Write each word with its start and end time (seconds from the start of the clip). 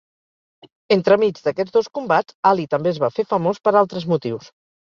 Entremig 0.95 1.41
d'aquests 1.49 1.75
dos 1.77 1.91
combats, 1.99 2.37
Ali 2.53 2.67
també 2.75 2.95
es 2.95 3.01
va 3.07 3.13
fer 3.19 3.29
famós 3.35 3.63
per 3.69 3.79
altres 3.83 4.13
motius. 4.17 4.53